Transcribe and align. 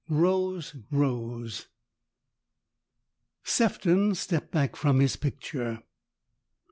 ROSE 0.09 0.75
ROSE 0.89 1.67
SEF 3.43 3.79
TON 3.81 4.15
stepped 4.15 4.49
back 4.51 4.75
from 4.75 4.99
his 4.99 5.15
picture. 5.15 5.83